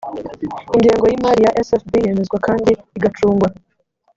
[0.75, 3.47] ingengo y imari ya sfb yemezwa kandi igacungwa